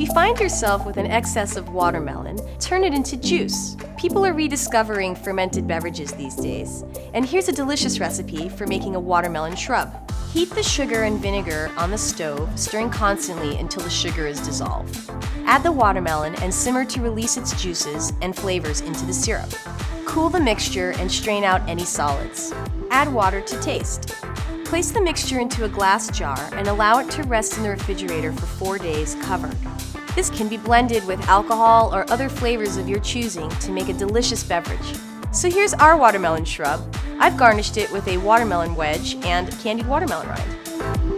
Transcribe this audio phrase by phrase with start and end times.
[0.00, 3.76] you find yourself with an excess of watermelon, turn it into juice.
[3.96, 6.84] People are rediscovering fermented beverages these days,
[7.14, 10.10] and here's a delicious recipe for making a watermelon shrub.
[10.32, 15.10] Heat the sugar and vinegar on the stove, stirring constantly until the sugar is dissolved.
[15.46, 19.50] Add the watermelon and simmer to release its juices and flavors into the syrup.
[20.16, 22.50] Cool the mixture and strain out any solids.
[22.90, 24.14] Add water to taste.
[24.64, 28.32] Place the mixture into a glass jar and allow it to rest in the refrigerator
[28.32, 29.54] for four days covered.
[30.14, 33.92] This can be blended with alcohol or other flavors of your choosing to make a
[33.92, 34.98] delicious beverage.
[35.32, 36.96] So here's our watermelon shrub.
[37.18, 41.15] I've garnished it with a watermelon wedge and candied watermelon rind.